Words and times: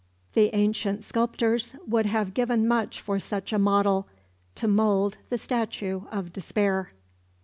The 0.33 0.49
ancient 0.55 1.03
sculptors 1.03 1.75
would 1.85 2.07
have 2.07 2.33
given 2.33 2.67
much 2.67 2.99
for 2.99 3.19
such 3.19 3.53
a 3.53 3.59
model, 3.59 4.07
to 4.55 4.67
mould 4.67 5.17
the 5.29 5.37
statue 5.37 6.05
of 6.09 6.33
Despair. 6.33 6.91